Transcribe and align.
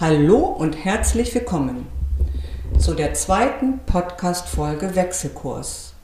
Hallo 0.00 0.38
und 0.38 0.84
herzlich 0.84 1.34
willkommen 1.34 1.86
zu 2.78 2.94
der 2.94 3.14
zweiten 3.14 3.80
Podcast-Folge 3.80 4.94
Wechselkurs, 4.94 5.94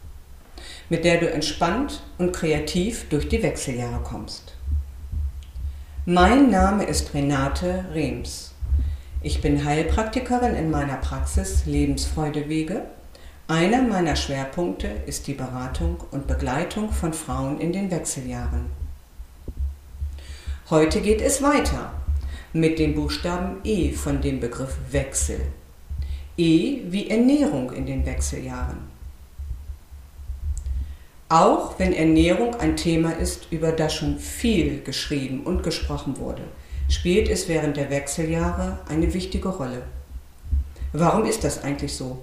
mit 0.88 1.04
der 1.04 1.20
du 1.20 1.30
entspannt 1.30 2.02
und 2.18 2.32
kreativ 2.32 3.08
durch 3.08 3.28
die 3.28 3.42
Wechseljahre 3.42 4.02
kommst. 4.02 4.56
Mein 6.06 6.50
Name 6.50 6.84
ist 6.84 7.14
Renate 7.14 7.84
Rems. 7.94 8.53
Ich 9.26 9.40
bin 9.40 9.64
Heilpraktikerin 9.64 10.54
in 10.54 10.70
meiner 10.70 10.98
Praxis 10.98 11.64
Lebensfreudewege. 11.64 12.82
Einer 13.48 13.80
meiner 13.80 14.16
Schwerpunkte 14.16 14.86
ist 15.06 15.26
die 15.26 15.32
Beratung 15.32 15.96
und 16.10 16.26
Begleitung 16.26 16.92
von 16.92 17.14
Frauen 17.14 17.58
in 17.58 17.72
den 17.72 17.90
Wechseljahren. 17.90 18.66
Heute 20.68 21.00
geht 21.00 21.22
es 21.22 21.40
weiter 21.40 21.94
mit 22.52 22.78
dem 22.78 22.94
Buchstaben 22.94 23.62
E 23.64 23.92
von 23.92 24.20
dem 24.20 24.40
Begriff 24.40 24.76
Wechsel. 24.90 25.40
E 26.36 26.80
wie 26.90 27.08
Ernährung 27.08 27.72
in 27.72 27.86
den 27.86 28.04
Wechseljahren. 28.04 28.80
Auch 31.30 31.78
wenn 31.78 31.94
Ernährung 31.94 32.56
ein 32.56 32.76
Thema 32.76 33.12
ist, 33.12 33.46
über 33.50 33.72
das 33.72 33.94
schon 33.94 34.18
viel 34.18 34.82
geschrieben 34.82 35.44
und 35.44 35.62
gesprochen 35.62 36.18
wurde, 36.18 36.42
spielt 36.94 37.28
es 37.28 37.48
während 37.48 37.76
der 37.76 37.90
Wechseljahre 37.90 38.78
eine 38.88 39.12
wichtige 39.12 39.48
Rolle. 39.48 39.82
Warum 40.92 41.24
ist 41.26 41.42
das 41.42 41.62
eigentlich 41.64 41.94
so? 41.94 42.22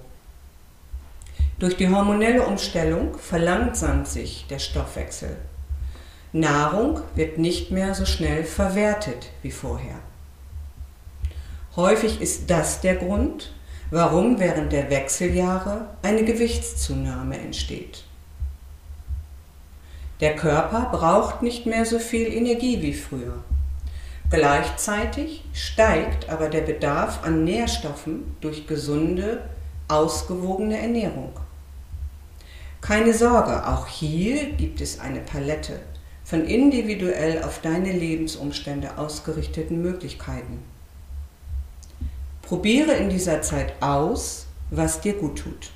Durch 1.58 1.76
die 1.76 1.90
hormonelle 1.90 2.46
Umstellung 2.46 3.18
verlangsamt 3.18 4.08
sich 4.08 4.46
der 4.48 4.58
Stoffwechsel. 4.58 5.36
Nahrung 6.32 7.02
wird 7.14 7.38
nicht 7.38 7.70
mehr 7.70 7.94
so 7.94 8.06
schnell 8.06 8.44
verwertet 8.44 9.28
wie 9.42 9.50
vorher. 9.50 9.98
Häufig 11.76 12.20
ist 12.22 12.50
das 12.50 12.80
der 12.80 12.96
Grund, 12.96 13.52
warum 13.90 14.40
während 14.40 14.72
der 14.72 14.88
Wechseljahre 14.88 15.86
eine 16.02 16.24
Gewichtszunahme 16.24 17.38
entsteht. 17.38 18.04
Der 20.20 20.34
Körper 20.34 20.88
braucht 20.90 21.42
nicht 21.42 21.66
mehr 21.66 21.84
so 21.84 21.98
viel 21.98 22.32
Energie 22.32 22.80
wie 22.80 22.94
früher. 22.94 23.34
Gleichzeitig 24.32 25.44
steigt 25.52 26.30
aber 26.30 26.48
der 26.48 26.62
Bedarf 26.62 27.22
an 27.22 27.44
Nährstoffen 27.44 28.34
durch 28.40 28.66
gesunde, 28.66 29.42
ausgewogene 29.88 30.78
Ernährung. 30.78 31.38
Keine 32.80 33.12
Sorge, 33.12 33.68
auch 33.68 33.86
hier 33.86 34.52
gibt 34.52 34.80
es 34.80 35.00
eine 35.00 35.20
Palette 35.20 35.80
von 36.24 36.46
individuell 36.46 37.42
auf 37.42 37.60
deine 37.60 37.92
Lebensumstände 37.92 38.96
ausgerichteten 38.96 39.82
Möglichkeiten. 39.82 40.60
Probiere 42.40 42.92
in 42.92 43.10
dieser 43.10 43.42
Zeit 43.42 43.74
aus, 43.82 44.46
was 44.70 45.02
dir 45.02 45.12
gut 45.12 45.40
tut. 45.40 45.72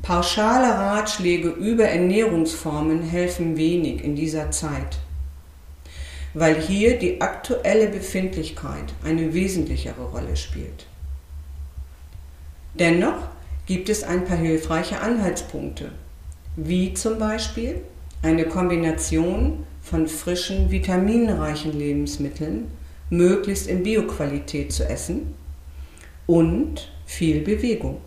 Pauschale 0.00 0.72
Ratschläge 0.72 1.50
über 1.50 1.84
Ernährungsformen 1.84 3.02
helfen 3.02 3.58
wenig 3.58 4.02
in 4.02 4.16
dieser 4.16 4.50
Zeit, 4.50 4.96
weil 6.38 6.60
hier 6.60 6.98
die 6.98 7.22
aktuelle 7.22 7.88
Befindlichkeit 7.88 8.92
eine 9.02 9.32
wesentlichere 9.32 10.04
Rolle 10.04 10.36
spielt. 10.36 10.86
Dennoch 12.74 13.28
gibt 13.64 13.88
es 13.88 14.04
ein 14.04 14.26
paar 14.26 14.36
hilfreiche 14.36 15.00
Anhaltspunkte, 15.00 15.92
wie 16.56 16.92
zum 16.92 17.18
Beispiel 17.18 17.80
eine 18.20 18.44
Kombination 18.44 19.64
von 19.80 20.06
frischen, 20.08 20.70
vitaminreichen 20.70 21.72
Lebensmitteln 21.72 22.70
möglichst 23.08 23.66
in 23.66 23.82
Bioqualität 23.82 24.74
zu 24.74 24.86
essen 24.86 25.32
und 26.26 26.92
viel 27.06 27.40
Bewegung. 27.40 28.02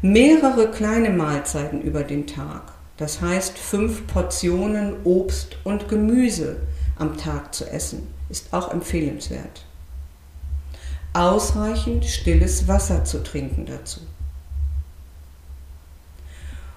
Mehrere 0.00 0.70
kleine 0.70 1.10
Mahlzeiten 1.10 1.82
über 1.82 2.04
den 2.04 2.28
Tag, 2.28 2.75
das 2.96 3.20
heißt 3.20 3.58
fünf 3.58 4.06
Portionen 4.06 4.94
Obst 5.04 5.58
und 5.64 5.88
Gemüse 5.88 6.56
am 6.96 7.16
Tag 7.16 7.54
zu 7.54 7.70
essen, 7.70 8.06
ist 8.30 8.52
auch 8.52 8.70
empfehlenswert. 8.70 9.64
Ausreichend 11.12 12.04
stilles 12.04 12.68
Wasser 12.68 13.04
zu 13.04 13.22
trinken 13.22 13.66
dazu. 13.66 14.00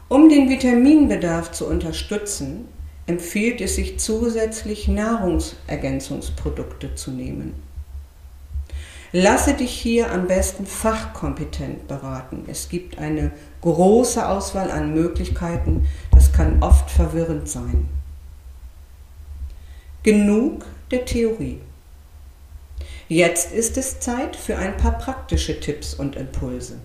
Um 0.07 0.29
den 0.29 0.49
Vitaminbedarf 0.49 1.51
zu 1.51 1.67
unterstützen, 1.67 2.65
empfiehlt 3.05 3.61
es 3.61 3.75
sich 3.75 3.99
zusätzlich 3.99 4.87
Nahrungsergänzungsprodukte 4.87 6.95
zu 6.95 7.11
nehmen. 7.11 7.53
Lasse 9.11 9.55
dich 9.55 9.71
hier 9.71 10.11
am 10.11 10.27
besten 10.27 10.67
fachkompetent 10.67 11.87
beraten. 11.87 12.45
Es 12.47 12.69
gibt 12.69 12.99
eine 12.99 13.31
große 13.61 14.27
Auswahl 14.27 14.69
an 14.69 14.93
Möglichkeiten, 14.93 15.87
das 16.11 16.31
kann 16.31 16.61
oft 16.61 16.91
verwirrend 16.91 17.49
sein. 17.49 17.89
Genug 20.03 20.65
der 20.91 21.05
Theorie. 21.05 21.59
Jetzt 23.07 23.51
ist 23.51 23.77
es 23.77 23.99
Zeit 23.99 24.35
für 24.35 24.57
ein 24.57 24.77
paar 24.77 24.99
praktische 24.99 25.59
Tipps 25.59 25.95
und 25.95 26.15
Impulse. 26.15 26.77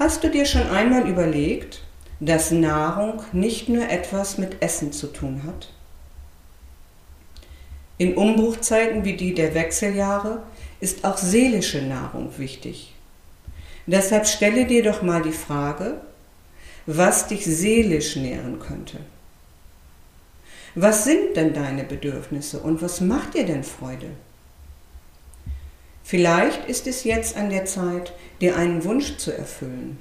Hast 0.00 0.24
du 0.24 0.30
dir 0.30 0.44
schon 0.44 0.68
einmal 0.68 1.08
überlegt, 1.08 1.82
dass 2.18 2.50
Nahrung 2.50 3.22
nicht 3.32 3.68
nur 3.68 3.88
etwas 3.88 4.38
mit 4.38 4.60
Essen 4.60 4.92
zu 4.92 5.06
tun 5.06 5.44
hat. 5.46 5.72
In 7.98 8.14
Umbruchzeiten 8.14 9.04
wie 9.04 9.16
die 9.16 9.34
der 9.34 9.54
Wechseljahre 9.54 10.42
ist 10.80 11.04
auch 11.04 11.18
seelische 11.18 11.82
Nahrung 11.82 12.30
wichtig. 12.38 12.94
Deshalb 13.86 14.26
stelle 14.26 14.66
dir 14.66 14.84
doch 14.84 15.02
mal 15.02 15.22
die 15.22 15.32
Frage, 15.32 16.00
was 16.86 17.26
dich 17.26 17.44
seelisch 17.44 18.16
nähren 18.16 18.60
könnte. 18.60 18.98
Was 20.74 21.04
sind 21.04 21.36
denn 21.36 21.52
deine 21.54 21.82
Bedürfnisse 21.82 22.60
und 22.60 22.80
was 22.82 23.00
macht 23.00 23.34
dir 23.34 23.44
denn 23.44 23.64
Freude? 23.64 24.10
Vielleicht 26.04 26.66
ist 26.66 26.86
es 26.86 27.04
jetzt 27.04 27.36
an 27.36 27.50
der 27.50 27.64
Zeit, 27.64 28.12
dir 28.40 28.56
einen 28.56 28.84
Wunsch 28.84 29.16
zu 29.16 29.36
erfüllen, 29.36 29.98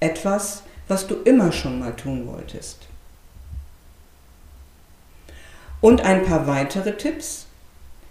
etwas, 0.00 0.64
was 0.88 1.06
du 1.06 1.14
immer 1.22 1.52
schon 1.52 1.78
mal 1.78 1.94
tun 1.94 2.26
wolltest. 2.26 2.88
Und 5.86 6.00
ein 6.00 6.24
paar 6.24 6.48
weitere 6.48 6.96
Tipps 6.96 7.46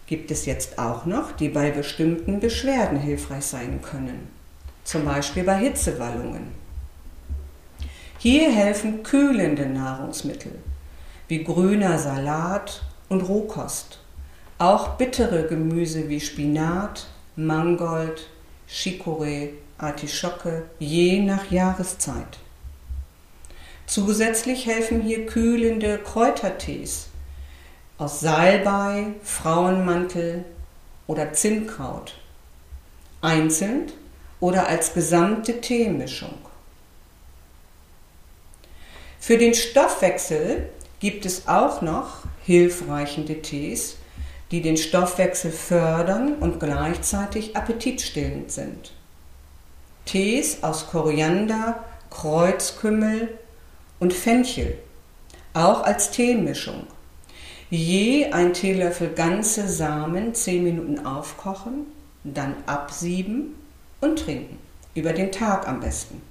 gibt 0.08 0.32
es 0.32 0.46
jetzt 0.46 0.80
auch 0.80 1.06
noch, 1.06 1.34
die 1.34 1.50
bei 1.50 1.72
bestimmten 1.72 2.40
Beschwerden 2.40 2.98
hilfreich 2.98 3.44
sein 3.44 3.82
können, 3.82 4.30
zum 4.86 5.04
Beispiel 5.04 5.44
bei 5.44 5.58
Hitzewallungen. 5.58 6.54
Hier 8.18 8.50
helfen 8.50 9.04
kühlende 9.04 9.66
Nahrungsmittel 9.66 10.54
wie 11.28 11.44
grüner 11.44 12.00
Salat 12.00 12.82
und 13.10 13.20
Rohkost, 13.28 14.00
auch 14.58 14.92
bittere 14.92 15.46
Gemüse 15.46 16.08
wie 16.08 16.22
Spinat, 16.22 17.08
Mangold, 17.36 18.30
Chicorée, 18.70 19.50
Artischocke, 19.78 20.64
je 20.80 21.20
nach 21.20 21.52
Jahreszeit. 21.52 22.40
Zusätzlich 23.86 24.66
helfen 24.66 25.02
hier 25.02 25.26
kühlende 25.26 25.98
Kräutertees 25.98 27.10
aus 27.98 28.20
Salbei, 28.20 29.14
Frauenmantel 29.24 30.46
oder 31.08 31.34
Zinnkraut, 31.34 32.16
einzeln 33.22 33.92
oder 34.40 34.68
als 34.68 34.94
gesamte 34.94 35.62
Teemischung. 35.62 36.38
Für 39.20 39.38
den 39.38 39.54
Stoffwechsel 39.54 40.70
gibt 41.00 41.26
es 41.26 41.48
auch 41.48 41.82
noch 41.82 42.24
hilfreichende 42.44 43.42
Tees, 43.42 43.98
die 44.52 44.62
den 44.62 44.78
Stoffwechsel 44.78 45.52
fördern 45.52 46.36
und 46.36 46.60
gleichzeitig 46.60 47.56
appetitstillend 47.56 48.52
sind. 48.52 48.92
Tees 50.06 50.64
aus 50.64 50.88
Koriander, 50.88 51.84
Kreuzkümmel 52.12 53.40
und 54.00 54.14
Fenchel, 54.14 54.78
auch 55.54 55.84
als 55.84 56.12
Teemischung. 56.12 56.86
Je 57.70 58.32
ein 58.32 58.54
Teelöffel 58.54 59.10
ganze 59.14 59.68
Samen 59.68 60.34
10 60.36 60.64
Minuten 60.64 61.06
aufkochen, 61.06 61.88
dann 62.24 62.56
absieben 62.66 63.56
und 64.02 64.20
trinken. 64.20 64.60
Über 64.94 65.14
den 65.14 65.32
Tag 65.32 65.68
am 65.68 65.80
besten. 65.80 66.22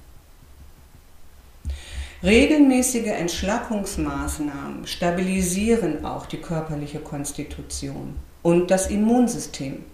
Regelmäßige 2.22 3.08
Entschlackungsmaßnahmen 3.08 4.86
stabilisieren 4.86 6.06
auch 6.06 6.24
die 6.24 6.40
körperliche 6.40 7.00
Konstitution 7.00 8.14
und 8.42 8.70
das 8.70 8.86
Immunsystem. 8.86 9.84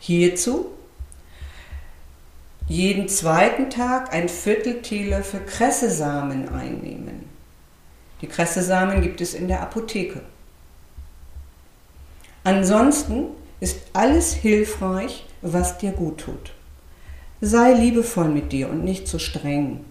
Hierzu 0.00 0.66
jeden 2.66 3.08
zweiten 3.08 3.70
Tag 3.70 4.12
ein 4.12 4.28
Viertel 4.28 4.82
Teelöffel 4.82 5.40
Kressesamen 5.44 6.48
einnehmen. 6.48 7.29
Die 8.20 8.26
Kressesamen 8.26 9.02
gibt 9.02 9.20
es 9.20 9.34
in 9.34 9.46
der 9.48 9.62
Apotheke. 9.62 10.22
Ansonsten 12.44 13.26
ist 13.60 13.78
alles 13.92 14.32
hilfreich, 14.32 15.26
was 15.42 15.76
dir 15.78 15.92
gut 15.92 16.18
tut. 16.18 16.52
Sei 17.40 17.72
liebevoll 17.72 18.28
mit 18.28 18.52
dir 18.52 18.68
und 18.68 18.84
nicht 18.84 19.08
zu 19.08 19.18
streng. 19.18 19.84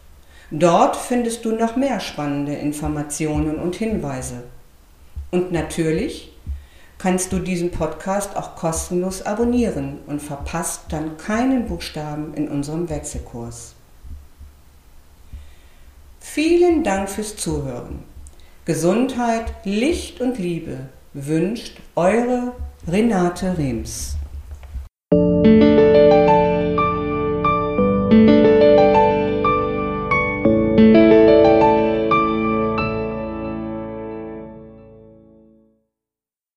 Dort 0.51 0.95
findest 0.95 1.43
du 1.45 1.55
noch 1.55 1.75
mehr 1.75 1.99
spannende 1.99 2.53
Informationen 2.53 3.57
und 3.57 3.75
Hinweise. 3.75 4.43
Und 5.31 5.51
natürlich 5.51 6.31
kannst 6.97 7.33
du 7.33 7.39
diesen 7.39 7.71
Podcast 7.71 8.35
auch 8.37 8.55
kostenlos 8.55 9.23
abonnieren 9.23 9.99
und 10.07 10.21
verpasst 10.21 10.83
dann 10.89 11.17
keinen 11.17 11.67
Buchstaben 11.67 12.33
in 12.33 12.47
unserem 12.47 12.89
Wechselkurs. 12.89 13.73
Vielen 16.19 16.83
Dank 16.83 17.09
fürs 17.09 17.35
Zuhören. 17.35 18.03
Gesundheit, 18.65 19.53
Licht 19.63 20.21
und 20.21 20.39
Liebe 20.39 20.89
wünscht 21.13 21.79
eure 21.95 22.53
Renate 22.87 23.57
Rems. 23.57 24.15